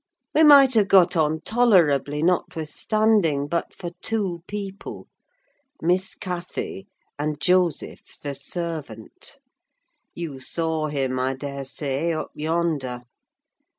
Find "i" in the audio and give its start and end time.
11.19-11.35